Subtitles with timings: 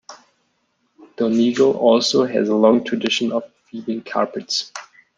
[1.15, 4.71] Donegal also has a long tradition of weaving carpets.